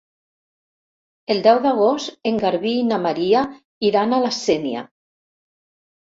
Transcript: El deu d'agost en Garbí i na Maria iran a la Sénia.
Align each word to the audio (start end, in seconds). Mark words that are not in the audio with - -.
El 1.33 1.41
deu 1.47 1.59
d'agost 1.65 2.15
en 2.29 2.39
Garbí 2.43 2.71
i 2.77 2.85
na 2.91 2.97
Maria 3.03 3.43
iran 3.89 4.15
a 4.17 4.23
la 4.25 4.31
Sénia. 4.39 4.83